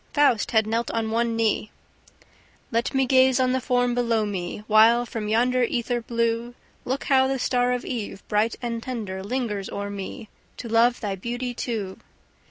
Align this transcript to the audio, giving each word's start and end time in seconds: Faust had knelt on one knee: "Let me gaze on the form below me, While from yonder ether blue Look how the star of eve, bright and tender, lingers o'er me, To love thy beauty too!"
Faust 0.13 0.49
had 0.49 0.65
knelt 0.65 0.89
on 0.89 1.11
one 1.11 1.35
knee: 1.35 1.69
"Let 2.71 2.95
me 2.95 3.05
gaze 3.05 3.39
on 3.39 3.51
the 3.51 3.61
form 3.61 3.93
below 3.93 4.25
me, 4.25 4.63
While 4.65 5.05
from 5.05 5.27
yonder 5.27 5.61
ether 5.61 6.01
blue 6.01 6.55
Look 6.85 7.03
how 7.03 7.27
the 7.27 7.37
star 7.37 7.71
of 7.71 7.85
eve, 7.85 8.27
bright 8.27 8.55
and 8.63 8.81
tender, 8.81 9.21
lingers 9.23 9.69
o'er 9.69 9.91
me, 9.91 10.27
To 10.57 10.67
love 10.67 11.01
thy 11.01 11.13
beauty 11.15 11.53
too!" 11.53 11.99